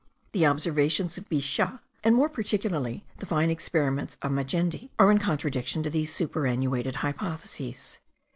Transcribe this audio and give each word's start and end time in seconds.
The 0.31 0.47
observations 0.47 1.19
of 1.19 1.29
Bichat, 1.29 1.77
and 2.03 2.15
more 2.15 2.27
particularly 2.27 3.05
the 3.17 3.27
fine 3.27 3.51
experiments 3.51 4.17
of 4.23 4.31
Majendie, 4.31 4.89
are 4.97 5.11
in 5.11 5.19
contradiction 5.19 5.83
to 5.83 5.91
these 5.91 6.11
superannuated 6.11 6.95
hypotheses. 7.05 7.99